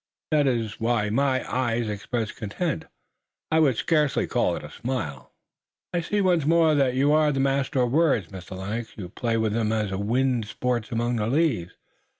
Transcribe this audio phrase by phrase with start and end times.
[0.31, 2.85] That is why my eyes expressed content
[3.51, 5.31] I would scarcely call it a smile."
[5.93, 8.57] "I see once more that you're a master of words, Mr.
[8.57, 8.93] Lennox.
[8.97, 11.73] You play with them as the wind sports among the leaves."